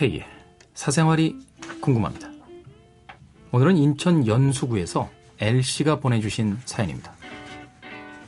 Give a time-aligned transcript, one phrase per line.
[0.00, 0.24] K의
[0.72, 1.36] 사생활이
[1.82, 2.30] 궁금합니다.
[3.52, 7.12] 오늘은 인천 연수구에서 L씨가 보내주신 사연입니다.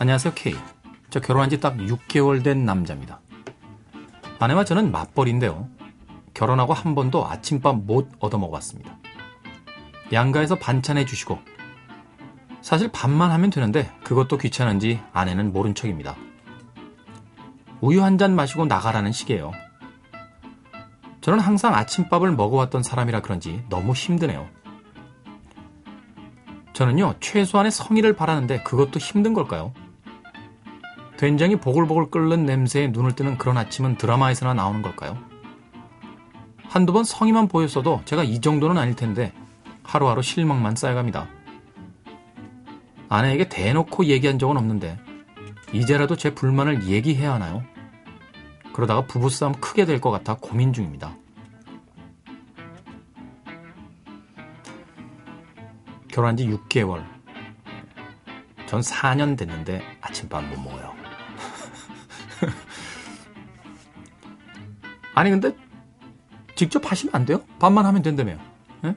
[0.00, 0.56] 안녕하세요, K.
[1.10, 3.20] 저 결혼한 지 딱 6개월 된 남자입니다.
[4.40, 5.68] 아내와 저는 맞벌인데요.
[6.34, 8.98] 결혼하고 한 번도 아침밥 못 얻어먹어봤습니다.
[10.12, 11.38] 양가에서 반찬해 주시고
[12.62, 16.16] 사실 밥만 하면 되는데 그것도 귀찮은지 아내는 모른 척입니다.
[17.80, 19.52] 우유 한 잔 마시고 나가라는 식이에요.
[21.20, 24.48] 저는 항상 아침밥을 먹어왔던 사람이라 그런지 너무 힘드네요.
[26.72, 29.72] 저는요, 최소한의 성의를 바라는데 그것도 힘든 걸까요?
[31.18, 35.18] 된장이 보글보글 끓는 냄새에 눈을 뜨는 그런 아침은 드라마에서나 나오는 걸까요?
[36.64, 39.34] 한두 번 성의만 보였어도 제가 이 정도는 아닐 텐데
[39.82, 41.28] 하루하루 실망만 쌓여갑니다.
[43.10, 44.98] 아내에게 대놓고 얘기한 적은 없는데
[45.72, 47.62] 이제라도 제 불만을 얘기해야 하나요?
[48.80, 51.14] 그러다가 부부싸움 크게 될 것 같아 고민 중입니다.
[56.10, 57.04] 결혼한 지 6개월.
[58.66, 60.94] 전 4년 됐는데 아침밥 못 먹어요.
[65.14, 65.54] 아니 근데
[66.54, 67.42] 직접 하시면 안 돼요?
[67.58, 68.38] 밥만 하면 된다며요.
[68.84, 68.94] 예?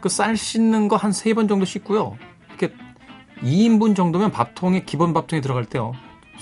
[0.00, 2.16] 그쌀 씻는 거 한 세 번 정도 씻고요.
[2.48, 2.74] 이렇게
[3.42, 5.92] 2인분 정도면 밥통에 기본 밥통에 들어갈 때요.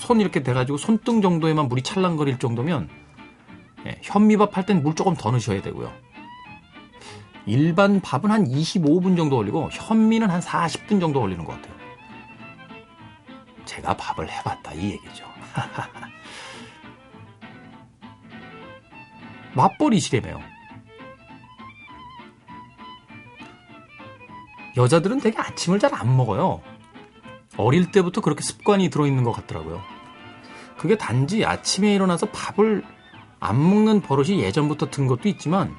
[0.01, 2.89] 손 이렇게 돼가지고 손등 정도에만 물이 찰랑거릴 정도면
[3.87, 5.91] 예, 현미밥 할 땐 물 조금 더 넣으셔야 되고요.
[7.47, 11.75] 일반 밥은 한 25분 정도 걸리고 현미는 한 40분 정도 걸리는 것 같아요.
[13.65, 15.25] 제가 밥을 해봤다 이 얘기죠.
[19.55, 20.41] 맞벌이시래매요.
[24.77, 26.63] 여자들은 되게 아침을 잘 안 먹어요.
[27.61, 29.81] 어릴 때부터 그렇게 습관이 들어있는 것 같더라고요.
[30.77, 32.83] 그게 단지 아침에 일어나서 밥을
[33.39, 35.75] 안 먹는 버릇이 예전부터 든 것도 있지만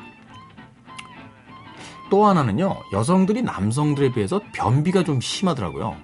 [2.09, 5.95] 또 하나는요, 여성들이 남성들에 비해서 변비가 좀 심하더라고요.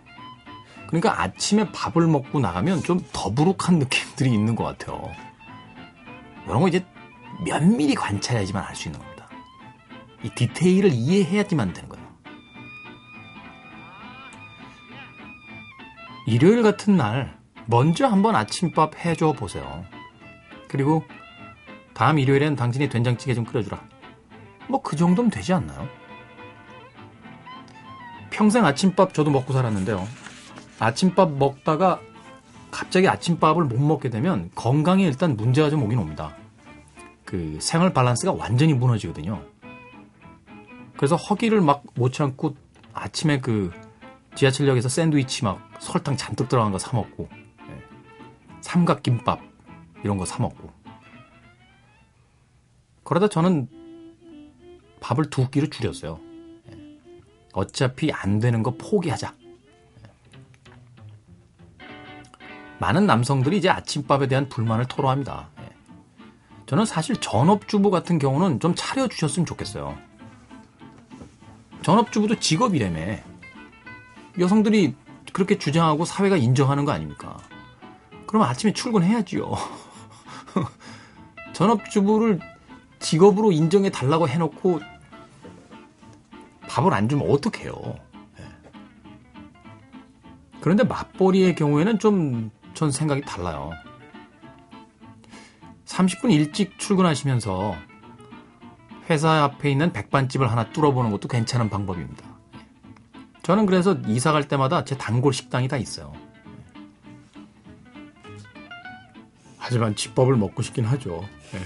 [0.88, 5.12] 그러니까 아침에 밥을 먹고 나가면 좀 더부룩한 느낌들이 있는 것 같아요.
[6.46, 6.85] 이런 거 이제
[7.46, 9.28] 면밀히 관찰해야지만 알 수 있는 겁니다.
[10.23, 11.97] 이 디테일을 이해해야지만 되는 거예요.
[16.28, 19.86] 일요일 같은 날 먼저 한번 아침밥 해줘 보세요.
[20.68, 21.04] 그리고
[21.94, 23.82] 다음 일요일엔 당신이 된장찌개 좀 끓여주라.
[24.68, 25.88] 뭐 그 정도면 되지 않나요?
[28.30, 30.06] 평생 아침밥 저도 먹고 살았는데요.
[30.80, 32.02] 아침밥 먹다가
[32.72, 36.36] 갑자기 아침밥을 못 먹게 되면 건강에 일단 문제가 좀 오긴 옵니다.
[37.24, 39.42] 그 생활 밸런스가 완전히 무너지거든요.
[40.98, 42.54] 그래서 허기를 막 못 참고
[42.94, 43.72] 아침에 그
[44.38, 47.84] 지하철역에서 샌드위치 막 설탕 잔뜩 들어간 거 사 먹고 예.
[48.62, 49.42] 삼각김밥
[50.03, 50.72] 이런 거 사 먹고
[53.03, 53.68] 그러다 저는
[55.00, 56.20] 밥을 두 끼로 줄였어요.
[56.72, 57.00] 예.
[57.53, 59.34] 어차피 안 되는 거 포기하자.
[61.81, 61.86] 예.
[62.80, 65.50] 많은 남성들이 이제 아침밥에 대한 불만을 토로합니다.
[66.68, 69.97] 저는 사실 전업주부 같은 경우는 좀 차려주셨으면 좋겠어요.
[71.81, 73.27] 전업주부도 직업이라며.
[74.40, 74.96] 여성들이
[75.34, 77.38] 그렇게 주장하고 사회가 인정하는 거 아닙니까?
[78.25, 79.52] 그럼 아침에 출근해야지요.
[81.53, 82.40] 전업주부를
[83.00, 84.81] 직업으로 인정해 달라고 해놓고
[86.68, 87.74] 밥을 안 주면 어떡해요.
[88.40, 88.44] 예.
[90.62, 93.72] 그런데 맞벌이의 경우에는 좀 전 생각이 달라요.
[95.86, 97.76] 30분 일찍 출근하시면서
[99.09, 102.27] 회사 앞에 있는 백반집을 하나 뚫어보는 것도 괜찮은 방법입니다.
[103.47, 106.12] 저는 그래서 이사 갈 때마다 제 단골 식당이 다 있어요.
[109.58, 111.24] 하지만 집밥을 먹고 싶긴 하죠.
[111.53, 111.59] 네.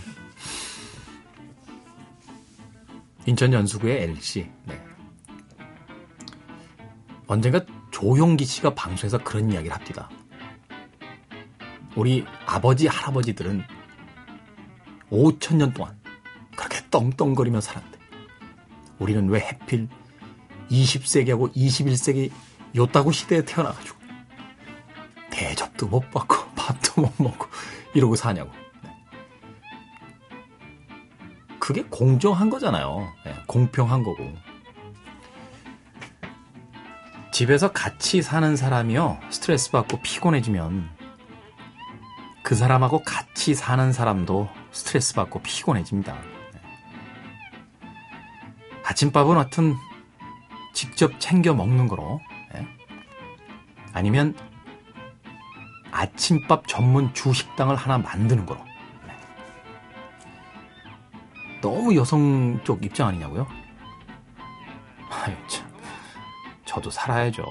[3.25, 4.47] 인천 연수구의 L씨.
[4.67, 4.79] 네.
[7.25, 10.07] 언젠가 조용기 씨가 방송에서 그런 이야기를 합니다.
[11.95, 13.63] 우리 아버지, 할아버지들은
[15.09, 15.99] 5천 년 동안
[16.55, 17.97] 그렇게 떵떵거리며 살았는데
[18.99, 19.89] 우리는 왜 해필
[20.71, 22.31] 20세기하고 21세기
[22.75, 23.99] 요따구 시대에 태어나가지고
[25.29, 27.47] 대접도 못 받고 밥도 못 먹고
[27.93, 28.51] 이러고 사냐고.
[28.83, 28.91] 네.
[31.59, 33.11] 그게 공정한 거잖아요.
[33.25, 34.33] 네, 공평한 거고.
[37.31, 40.89] 집에서 같이 사는 사람이요 스트레스 받고 피곤해지면
[42.43, 46.13] 그 사람하고 같이 사는 사람도 스트레스 받고 피곤해집니다.
[46.13, 46.61] 네.
[48.83, 49.75] 아침밥은 하여튼
[50.81, 52.19] 직접 챙겨 먹는 거로
[52.51, 52.67] 네.
[53.93, 54.35] 아니면
[55.91, 58.59] 아침밥 전문 주식당을 하나 만드는 거로
[59.05, 59.15] 네.
[61.61, 63.45] 너무 여성 쪽 입장 아니냐고요?
[65.11, 65.69] 아유, 참.
[66.65, 67.45] 저도 살아야죠.